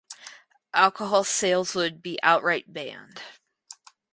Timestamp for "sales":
1.23-1.75